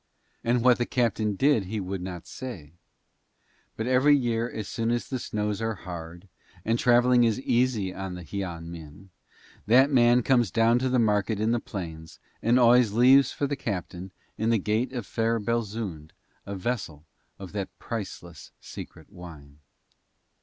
And 0.43 0.63
what 0.63 0.79
the 0.79 0.87
captain 0.87 1.35
did 1.35 1.65
he 1.65 1.79
would 1.79 2.01
not 2.01 2.25
say, 2.25 2.71
but 3.77 3.85
every 3.85 4.17
year 4.17 4.49
as 4.49 4.67
soon 4.67 4.89
as 4.89 5.07
the 5.07 5.19
snows 5.19 5.61
are 5.61 5.75
hard, 5.75 6.27
and 6.65 6.79
travelling 6.79 7.23
is 7.23 7.39
easy 7.41 7.93
on 7.93 8.15
the 8.15 8.23
Hian 8.23 8.71
Min, 8.71 9.11
that 9.67 9.91
man 9.91 10.23
comes 10.23 10.49
down 10.49 10.79
to 10.79 10.89
the 10.89 10.97
market 10.97 11.39
in 11.39 11.51
the 11.51 11.59
plains, 11.59 12.19
and 12.41 12.57
always 12.57 12.93
leaves 12.93 13.31
for 13.31 13.45
the 13.45 13.55
captain 13.55 14.09
in 14.39 14.49
the 14.49 14.57
gate 14.57 14.91
of 14.91 15.05
fair 15.05 15.39
Belzoond 15.39 16.13
a 16.47 16.55
vessel 16.55 17.05
of 17.37 17.51
that 17.51 17.69
priceless 17.77 18.49
secret 18.59 19.11
wine. 19.13 19.59